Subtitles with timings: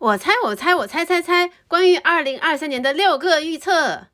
[0.00, 4.06] 我猜，我猜，我猜猜猜，关于二零二三年的六个预测。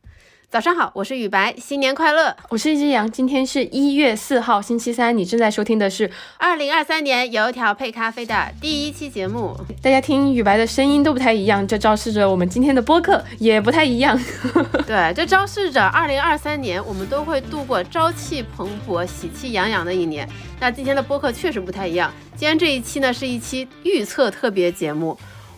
[0.51, 2.37] 早上好，我是雨白，新年快乐！
[2.49, 5.17] 我是一只羊，今天是一月四号，星期三。
[5.17, 9.57] 你正在收听的是二零二三年油条配咖啡的第一期节目。
[9.81, 14.21] 大家听雨白的声音都不太一样，这昭示着我们今天的播客也不太一样。
[14.89, 20.29] 对，这昭示着二零二三年我们都会度过朝气蓬勃、喜气洋洋的一年。
[20.59, 25.17] 那今天的播客确实不太一样，今天这一期呢是一期预测特别节目。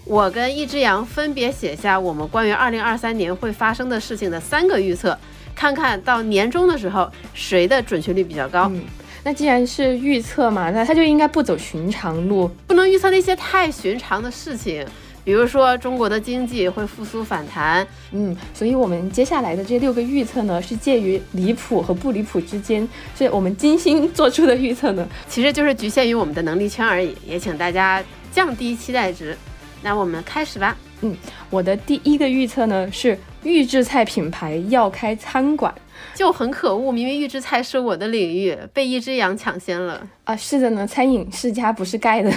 [0.08, 5.16] 我跟一只羊分别写下我们关于二零二三年会发生的事情的三个预测，
[5.54, 8.70] 看看到年终的时候谁的准确率比较高。
[8.72, 8.80] 嗯，
[9.22, 14.82] 那既然是预测嘛，那他就应该不走寻常路，不能预测那些太寻常的事情，
[15.24, 17.86] 比如说中国的经济会复苏反弹。
[18.12, 28.02] 嗯，所以我们接下来的这六个预测呢，是介于离谱和不离谱之间，是我们精心做出的预测呢，其实就是局限于我们的能力圈而已，也请大家
[28.32, 29.36] 降低期待值。
[29.82, 30.76] 那我们开始吧。
[31.00, 31.16] 嗯，
[31.50, 35.72] 我的第一个预测呢是预制菜品牌要开餐馆，
[36.14, 40.06] 就很可恶，明明预制菜是我的领域，被一只羊抢先了。
[40.24, 42.30] 啊，是的呢，餐饮世家不是盖的，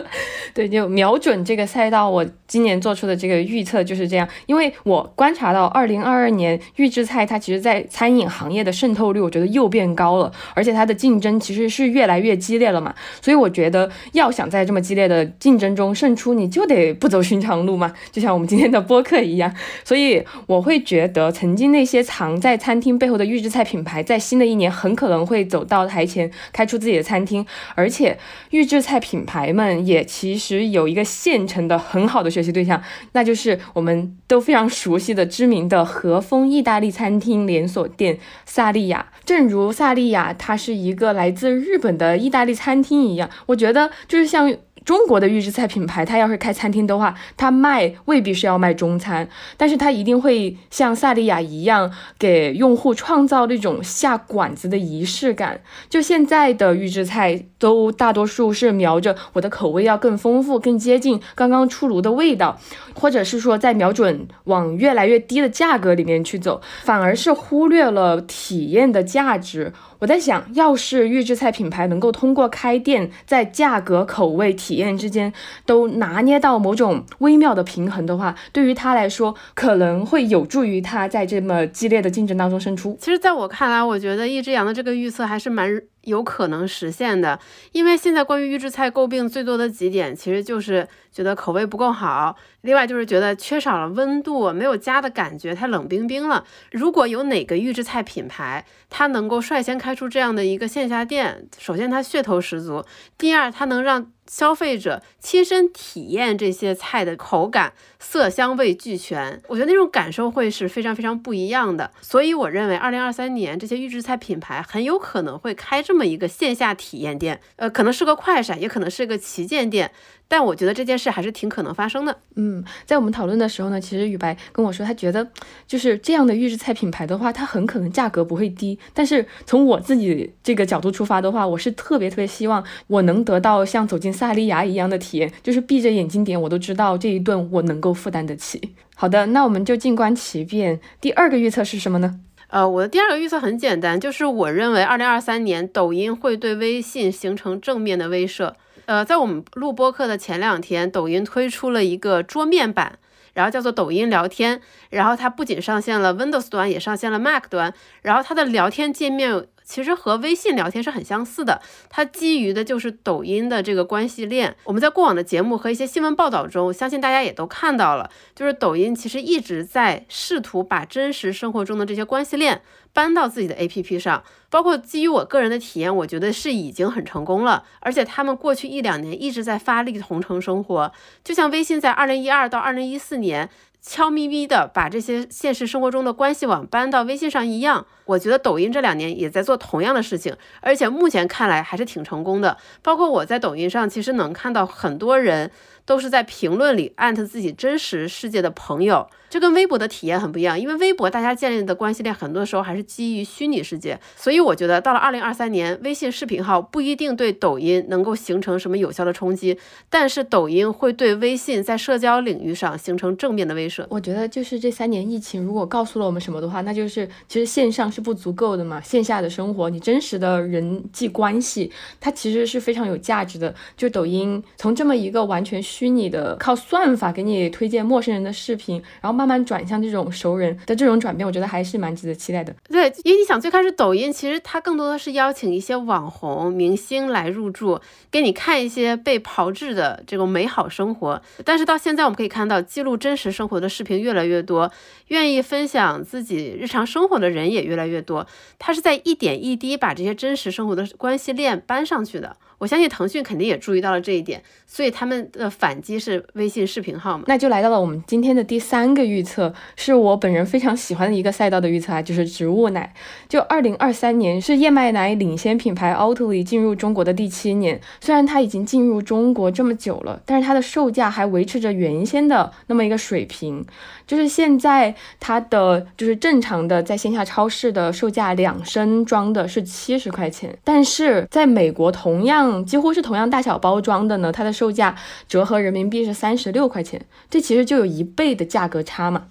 [0.54, 4.26] 对，就瞄准这个赛道，我今年做出的这个预测就是这样。
[4.46, 12.94] 因为我观察到，二零二二年预制菜它其实在餐饮行业的渗透率，我觉得又变高了，而且它的竞争其实是越来越激烈了嘛。
[13.20, 19.54] 所以我觉得，要想在这么激烈的竞争中胜出，你就得不走寻常路嘛，就像我们今天的播客一样。
[19.84, 27.44] 所以我会觉得，曾经那些藏在餐厅背后的预制菜品牌，在新的一年很可能会走到台前，开出自己的餐厅。
[27.74, 39.12] 而且预制菜品牌们也其实有一个现成的很好的学习对象，那就是我们都非常熟悉的知名的和风意大利餐厅连锁店萨莉亚。
[39.26, 44.50] 正如萨莉亚，它是一个来自日本的意大利餐厅一样，我觉得就是像。
[44.84, 55.60] 中国的预制菜品牌，它要是开餐厅的话，它卖未必是要卖中餐，但是它一定会像萨莉亚一样，给用户创造那种下馆子的仪式感。
[55.88, 62.60] 就现在的预制菜，都大多数是瞄着我的口味要更丰富、更接近刚刚出炉的味道，
[62.94, 69.72] 或者是说在瞄准往越来越低的价格里面去走，反而是忽略了体验的价值。
[70.04, 75.32] 我在想，要是预制菜品牌能够通过开店，在价格、口味、体验之间
[75.64, 82.94] 都拿捏到某种微妙的平衡的话，对于他来说，可能会有助于他在这么激烈的竞争当中胜出。
[83.00, 85.80] 其实，在我看来，我觉得一只羊的这个预测还是蛮。
[86.04, 87.38] 有可能实现的，
[87.72, 96.44] 因为现在关于预制菜诟病最多的几点，其实就是觉得口味不够好，另外就是觉得缺少了温度，没有家的感觉，太冷冰冰了。
[96.70, 102.84] 如果有哪个预制菜品牌，它能够率先开出这样的一个线下店，首先它噱头十足，
[103.18, 104.10] 第二它能让。
[104.26, 111.90] 消费者亲身体验这些菜的口感、色香味俱全，我觉得那种感受会是非常非常不一样的。
[112.00, 119.90] 所以我认为，二零二三年这些预制菜品牌很有可能会开这么一个线下体验店，呃，可能是个快闪，也可能是个旗舰店。
[120.26, 122.16] 但我觉得这件事还是挺可能发生的。
[122.36, 125.26] 嗯，在我们讨论的时候呢，其实雨白跟我说，他觉得
[125.66, 128.78] 就是这样的预制菜品牌的话，它很可能价格不会低。
[128.92, 138.74] 但是从我自己这个角度出发的话，我是特别特别希望我能得到像走进萨莉亚一样的体验，就是闭着眼睛点，我都知道这一顿我能够负担得起。
[138.96, 140.80] 好的，那我们就静观其变。
[141.00, 142.20] 第二个预测是什么呢？
[142.48, 148.52] 呃，我的第二个预测很简单，就是我认为二零二三年抖音会对微信形成正面的威慑。
[148.86, 152.98] 呃，在我们录播课的前两天，抖音推出了一个桌面版，
[153.32, 157.72] 然后叫做抖音聊天，然后它不仅上线了 Windows 端，也上线了 Mac 端，
[158.02, 159.46] 然后它的聊天界面。
[159.64, 164.54] 其实和微信聊天是很相似的，它基于的就是抖音的这个关系链。
[164.64, 172.60] 我们在过往的节目和一些新闻报道中，相信大家也都看到了，就是抖音其实一直在试图把真实生活中的这些关系链
[172.92, 174.22] 搬到自己的 APP 上。
[174.50, 177.64] 包括基于我个人的体验，我觉得是已经很成功了。
[177.80, 180.92] 而且他们过去一两年一直在发力同城生活，
[181.24, 183.50] 就像微信在二零一二到二零一四年。
[183.86, 192.56] 悄咪咪的把这些现实生活中的关系网搬到微信上一样，我觉得抖音这两年也在做同样的事情，而且目前看来还是挺成功的。
[192.82, 195.50] 包括我在抖音上，其实能看到很多人。
[195.86, 200.58] 都是在评论里艾特自己真实世界的朋友，这跟微博的体验很不一样。
[200.58, 209.58] 因为微博大家建立的关系链很多时候还是基于虚拟世界，所以我觉得到了二零二三年，微信视频号不一定对抖音能够形成什么有效的冲击，
[209.90, 213.84] 但是抖音会对微信在社交领域上形成正面的威慑。
[213.90, 221.70] 我觉得就是这三年疫情如果告诉了我们什么的话，那就是其实线上是不足够的嘛，线下的生活，你真实的人际关系，
[222.00, 223.54] 它其实是非常有价值的。
[223.76, 225.73] 就抖音从这么一个完全虚。
[225.74, 232.54] 虚拟的靠算法给你推荐陌生人的视频，然后慢慢转向这种熟人的这种转变，我觉得还是蛮值得期待的。
[232.68, 241.20] 对，因为你想最开始抖音其实它更多的是邀请一些网红明星来入驻，给你看一些被炮制的这种美好生活。
[241.44, 244.70] 但是到现在我们可以看到，记录真实生活的视频越来越多，
[245.08, 248.24] 愿意分享自己日常生活的人也越来越多。
[248.60, 252.36] 它是在一点一滴把这些真实生活的关系链搬上去的。
[252.58, 257.24] 我相信腾讯肯定也注意到了这一点，所以他们的反击是微信视频号嘛？
[257.26, 262.94] 那就来到了我们今天的第三个预测，是我本人非常喜欢的一个赛道的预测啊，就是植物奶。
[263.28, 273.64] 就二零二三年是燕麦奶领先品牌 Oatly 进入中国的第七年，虽然它已经进入中国这么久了，但是它的售价还维持着原先的那么一个水平，
[274.06, 282.53] 就是现在它的就是正常的在线下超市的售价两升装的是七十块钱，但是在美国同样。
[282.62, 284.94] 几乎是同样大小包装的呢，它的售价
[285.26, 289.24] 折合人民币是三十六块钱，这其实就有一倍的价格差嘛。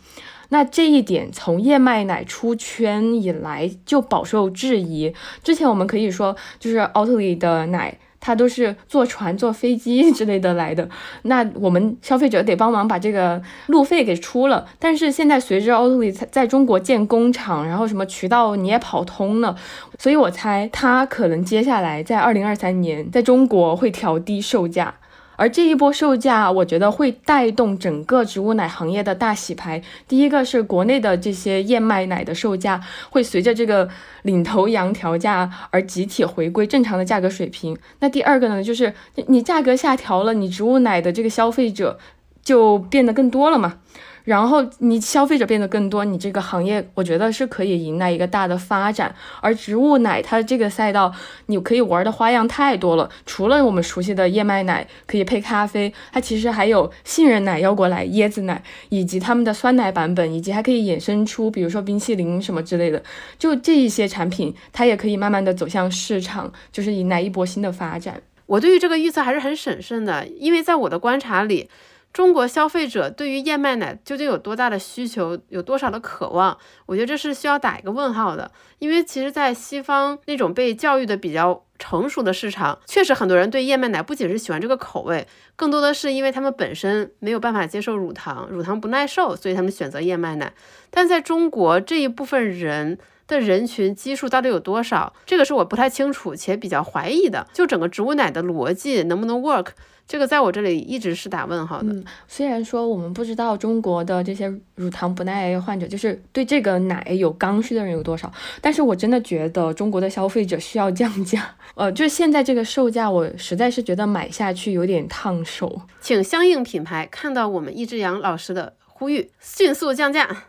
[0.49, 5.13] 那这一点从燕麦奶出圈以来就饱受质疑。
[5.43, 7.99] 之前我们可以说，就是奥特利的奶。
[8.25, 10.87] 他都是坐船、坐飞机 之类的来的，
[11.23, 14.65] 那我们消费者得帮忙把这个路费给出了。
[14.79, 19.53] 但是现在随着奥特利在在中国建工厂，然后什么渠道你也跑通了，
[19.99, 24.95] 所以我猜他可能接下来在二零二三年在中国会调低售价。
[25.35, 29.81] 而这一波售价，我觉得会带动整个植物奶行业的大洗牌。
[30.07, 33.89] 第一个是国内的这些燕麦奶的售价会随着这个
[34.23, 37.77] 领头羊调价而集体回归正常的价格水平。
[37.99, 38.93] 那第二个呢，就是
[39.27, 41.97] 你价格下调了，你植物奶的这个消费者
[42.43, 43.79] 就变得更多了嘛。
[44.23, 49.13] 然后你消费者变得更多，你这个行业我觉得是可以迎来一个大的发展。
[49.41, 51.13] 而植物奶它这个赛道，
[51.47, 53.09] 你可以玩的花样太多了。
[53.25, 63.03] 除了我们熟悉的燕麦奶可以配咖啡，它其实还有杏仁奶、腰果奶、椰子奶，以及他们的酸奶版本，以及还可以衍生出比如说冰淇淋什么之类的。
[63.37, 68.21] 就这一些产品，它也可以慢慢的走向市场，就是迎来一波新的发展。
[68.45, 71.69] 我对于这个预测还是很审慎的，因为在我的观察里。
[72.13, 76.55] 中国消费者对于燕麦奶究竟有多大的需求，有多少的渴望？
[76.85, 78.51] 我觉得这是需要打一个问号的。
[78.77, 90.53] 因为其实，在西方那种被教育的比较成熟的市场，确实很多人对燕麦奶不仅是喜欢这个口味，更多的是因为他们本身没有办法接受乳糖，乳糖不耐受，所以他们选择燕麦奶。
[90.91, 95.13] 但在中国这一部分人的人群基数到底有多少？
[95.25, 97.47] 这个是我不太清楚且比较怀疑的。
[97.53, 99.67] 就整个植物奶的逻辑能不能 work？
[100.05, 101.93] 这个在我这里一直是打问号的。
[101.93, 108.29] 嗯，虽然说我们不知道中国的这些乳糖不耐患者，就是对这个奶有刚需的人有多少，
[108.59, 111.55] 但是我真的觉得中国的消费者需要降价。
[111.75, 115.81] 呃，就是现在这个售价，我实在是觉得买下去有点烫手。
[116.01, 120.47] 请相应品牌看到我们一只羊老师的呼吁，迅速降价。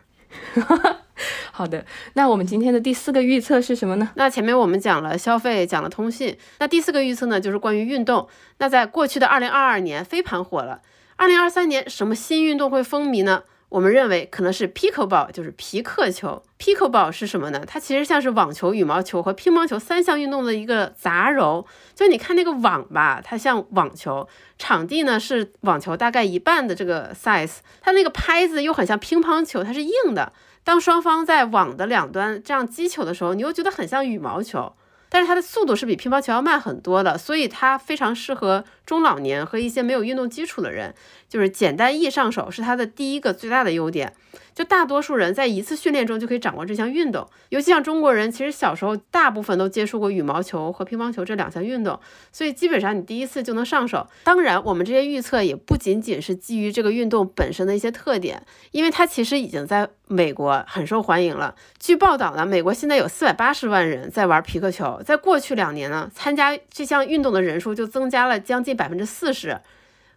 [1.51, 4.09] 好的，那我们今天的第四个预测是什么呢？
[4.15, 8.27] 那前面我们讲了消费，讲了通信，那第四个预测呢，就是关于运动。
[8.57, 10.81] 那在过去的二零二二年飞盘火了，
[11.15, 13.43] 二零二三年什么新运动会风靡呢？
[13.75, 16.41] 我们认为可能是 pickleball，就是皮克球。
[16.57, 17.61] pickleball 是什么呢？
[17.67, 21.65] 它其实像是网球、羽毛球和乒乓球三项运动的一个杂糅。
[21.93, 30.31] 就你看那个网吧，它像网球，场地呢是网球大概一半的这个 size，它那个拍子又很像乒乓球，它是硬的。
[30.63, 34.71] 当双方在网的两端这样击球的时候，你又觉得很像羽毛球，
[35.15, 40.93] 但是它的速度是比乒乓球要慢很多的，所以它非常适合中老年和一些没有运动基础的人，
[41.29, 44.13] 就是简单易上手是它的第一个最大的优点。
[44.55, 51.99] 就大多数人在一次训练中就可以掌握这项运动，尤其像中国人，其实小时候大部分都接触过羽毛球和乒乓球这两项运动，
[52.31, 54.07] 所以基本上你第一次就能上手。
[54.23, 61.53] 当然，我们这些预测也不仅仅是基于这个运动本身的一些特点，因为它其实已经在美国很受欢迎了。
[61.77, 69.59] 据报道呢，美国现在有四百八十万人在玩皮克球，在过去两年呢，参加这项运动的人数就增加了将近百分之四十。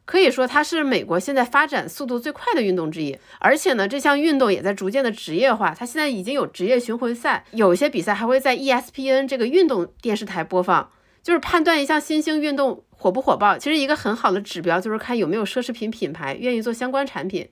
[0.08, 5.74] 可以说它是美国现在发展速度最快的运动之一，而且呢，这项运动也在逐渐的职业化。
[5.78, 10.90] 它现在已经有职业巡回赛，有些比赛还会在 ESPN 这个运动电视台播放。
[11.22, 17.46] 就是判断一项新兴运动火不火爆，其实一个很好的指标就是看有没有奢侈品品牌愿意做相关产品。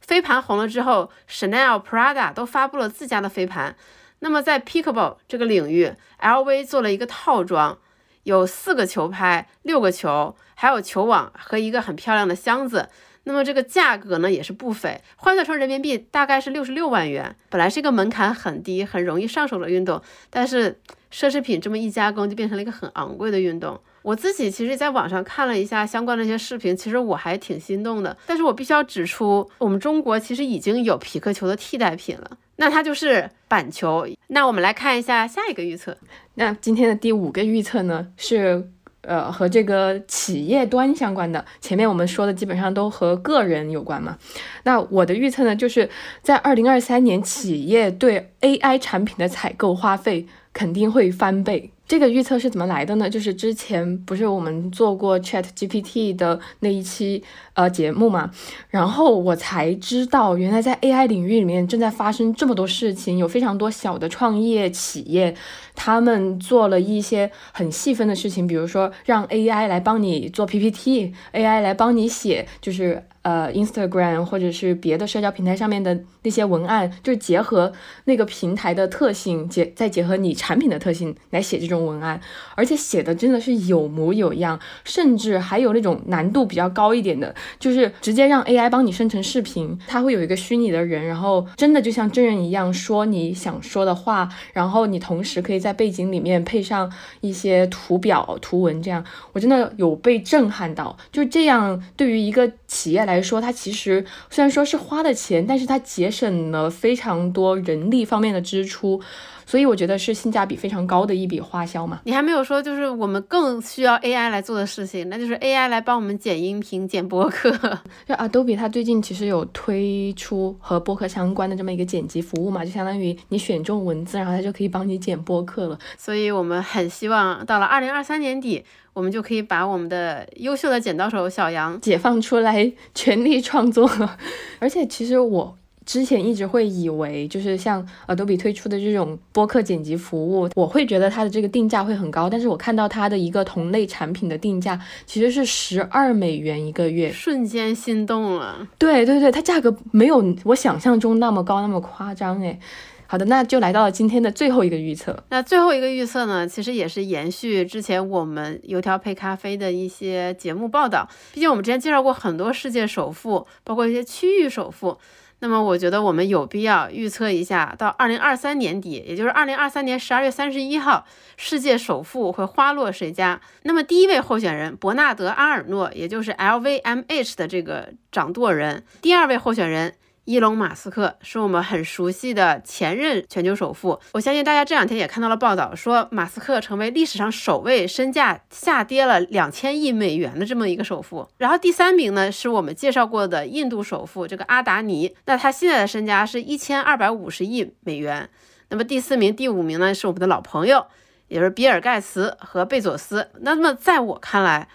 [0.00, 3.76] 飞盘红了之后，Chanel、Prada 都发布了自家的飞盘。
[4.20, 7.78] 那么在 Pickleball 这个领域，LV 做了一个套装。
[8.28, 12.90] 有四个球拍，六个球，还有球网和一个很漂亮的箱子。
[13.24, 17.34] 那么这个价格呢也是不菲，换算成人民币大概是六十六万元。
[17.48, 20.78] 本来是一个门槛很低、很容易上手的运动，但是
[21.10, 23.80] 奢侈品这么一加工，就变成了一个很昂贵的运动。
[24.02, 28.14] 我自己其实在网上看了一下相关的一些视频，其实我还挺心动的。
[28.26, 34.06] 但是我必须要指出，我们中国其实已经有匹克球的替代品了，那它就是板球。
[34.28, 35.96] 那我们来看一下下一个预测。
[36.34, 38.70] 那今天的第五个预测呢是。
[39.02, 44.18] 呃，和这个企业端相关的，前面我们说的基本上都和个人有关嘛。
[44.64, 45.88] 那我的预测呢，就是
[46.20, 51.70] 在二零二三年，企业对 AI 产品的采购花费肯定会翻倍。
[51.88, 53.08] 这个预测是怎么来的呢？
[53.08, 58.30] 就是之前不是我们做过 Chat GPT 的那一期呃节目嘛，
[58.68, 65.34] 然后我才知道，原来在 AI 领域里面正在发生这么多事情，有非常多小的创业企业，
[65.74, 73.02] 他们做了一些很细分的事情，比如说让 AI 来帮你做 PPT，AI 来帮你写，就是。
[73.22, 75.94] 呃，Instagram 或者是别的社交平台上面的
[76.28, 77.72] 那些文案，就是结合
[78.04, 82.20] 那个平台的特性，结再结合你产品的特性来写这种文案，
[82.54, 103.22] 而且写的真的是有模有样，甚至还有那种难度比较高一点的，就是直接让 AI 帮你生成视频，它会有一个虚拟的人，然后真的就像真人一样说你想说的话，然后你同时可以在背景里面配上一些图表、图文，这样我真的有被震撼到，就这样对于一个企业来。
[103.28, 106.10] 说，它其实虽然说是花的钱，但是它节
[106.50, 109.00] 了非常多人力方面的支出，
[109.46, 112.00] 所以我觉得是性价比非常高的一笔花销嘛。
[112.04, 117.50] 你还没有说，就是我们更需要 AI 来做的事情，那就是 AI 来帮我们剪音频、剪播客。
[118.06, 125.78] 就 Adobe 它最近其实有推出和播客相关的这么一个剪辑服务嘛，就相当于你选中文字，然后它就可以帮你剪播客了。
[125.96, 128.64] 所以我们很希望到了二零二三年底。
[128.94, 133.88] 我们就可以把我们的优秀的剪刀手小杨解放出来，全力创作。
[134.58, 135.56] 而且，其实我
[135.88, 142.28] 之前一直会以为，就是像 Adobe 推出的这种播客剪辑服务，我会觉得它的这个定价会很高。
[142.28, 148.68] 但是我看到它的一个同类产品的定价其实是十二美元一个月，瞬间心动了。
[148.76, 152.60] 对对对，它价格没有我想象中那么高，那么夸张诶。
[153.06, 155.24] 好的，那就来到了今天的最后一个预测。
[155.30, 161.08] 那最后一个预测呢，其实也是延续之前我们油条配咖啡的一些节目报道。
[161.32, 164.98] 毕竟我们之前介绍过很多世界首富，包括一些区域首富。
[165.40, 173.40] 那么我觉得我们有必要预测一下，到二零二三年底，也就是二零二三年十二月三十一号，世界首富会花落谁家？
[173.62, 179.94] 那么第一位候选人伯纳德·阿尔诺，也就是 LVMH 的这个掌舵人；第二位候选人。
[180.28, 191.26] 伊隆·马斯克是我们很熟悉的前任全球首富，我相信大家这两天也看到了报道，说马斯克成为历史上首位身价下跌了两千亿美元的这么一个首富。
[191.38, 198.28] 然后第三名呢，是我们介绍过的印度首富这个阿达尼，那他现在的身家是一千二百五十亿美元。
[198.68, 200.88] 那么第四名、第五名呢，是我们的老朋友，
[201.28, 203.30] 也是比尔·盖茨和贝佐斯。
[203.40, 204.68] 那么在我看来，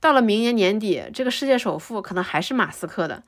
[0.00, 3.22] 到了明年年底，这个世界首富可能还是马斯克的。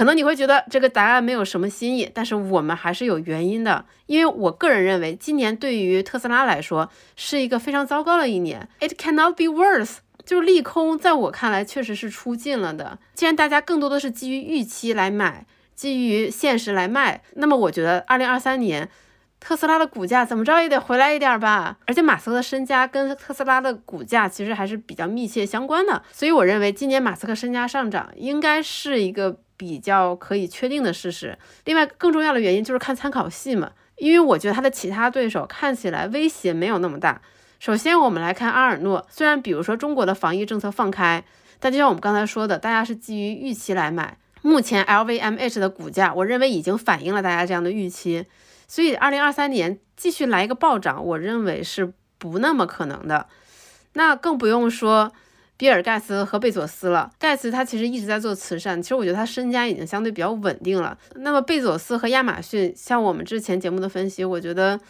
[0.00, 3.84] 可能你会觉得这个答案没有什么新意，但是我们还是有原因的。
[4.06, 8.66] 因为我个人认为，今年对于特斯拉来说是一个非常糟糕的一年。
[8.80, 12.98] It cannot be worse，就是利空，在我看来确实是出尽了的。
[13.12, 18.88] 既然大家更多的是基于预期来买，基于现实来卖，那么我觉得二零二三年
[19.38, 21.76] 特斯拉的股价怎么着也得回来一点吧。
[21.84, 29.40] 而且马斯克的身家跟特斯拉的股价其实还是比较密切相关的，所以我认为今年马斯克身家上涨应该是一个。
[29.60, 31.36] 比较可以确定的事实。
[31.66, 37.20] 另外，更重要的原因就是看参考系嘛，因为我觉得他的其他对手看起来威胁没有那么大。
[37.58, 41.22] 首先，我们来看阿尔诺，虽然比如说中国的防疫政策放开，
[41.58, 44.16] 但就像我们刚才说的，大家是基于预期来买。
[44.40, 48.24] 目前 LVMH 的股价，我认为已经反映了大家这样的预期，
[48.66, 53.26] 所以二零二三年继续来一个暴涨，我认为是不那么可能的。
[53.92, 55.12] 那更不用说。
[55.60, 57.10] 比尔盖茨和贝佐斯了。
[57.18, 60.96] 盖茨他其实一直在做慈善，其实我觉得他身家已经相对比较稳定了。
[61.16, 64.80] 那么贝佐斯和亚马逊，像我们之前节目的分析，我觉得，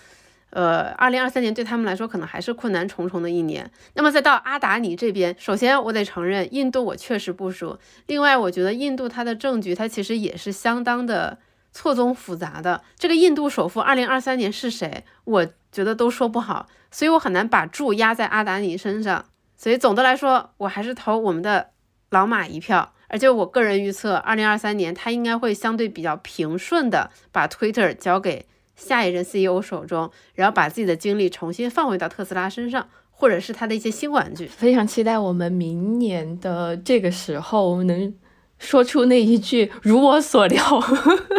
[0.50, 3.68] 呃，二零二三年对他们来说可能还是困难重重的一年。
[3.94, 7.76] 那么再到阿达尼这边，首先我得承认，印度我确实不熟。
[8.06, 11.38] 另外，我觉得印度它的政局它其实也是相当的
[11.72, 12.80] 错综复杂的。
[12.96, 15.02] 这个印度首富二零二三年是谁？
[15.24, 19.24] 我觉得都说不好，所以我很难把注压在阿达尼身上。
[19.60, 21.68] 所以总的来说，我还是投我们的
[22.08, 22.94] 老马一票。
[23.08, 34.46] 而且我个人预测，二零二三年他应该会相对比较平顺的把 Twitter 交给下一任 CEO 手中，然后把自己的精力重新放回到特斯拉身上，或者是他的一些新玩具。
[34.46, 38.14] 非常期待我们明年的这个时候能
[38.58, 40.64] 说出那一句“如我所料”。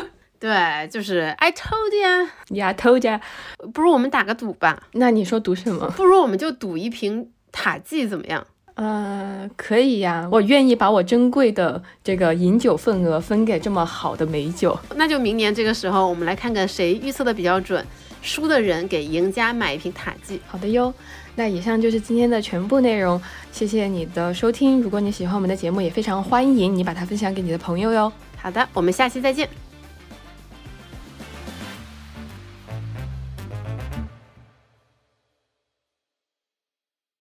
[0.40, 3.20] 对，就是 I told you，呀，told you。
[3.74, 4.84] 不如我们打个赌吧？
[4.92, 5.90] 那你说赌什么？
[5.98, 7.32] 不如我们就赌一瓶。
[7.52, 8.46] 塔季怎么样？
[8.76, 14.78] 呃，可以呀，我愿意把我珍贵的这个饮酒份额分给这么好的美酒。
[14.96, 17.86] 那就明年这个时候，我们来看看谁预测的比较准，
[18.22, 20.40] 输的人给赢家买一瓶塔季。
[20.48, 20.92] 好的哟，
[21.36, 24.82] 那以上就是今天的全部内容，谢谢你的收听。
[24.82, 28.12] 如果你喜欢我们的节目，也非常欢迎你把它分享给你的朋友哟。
[28.38, 29.71] 好的，我们下期再见。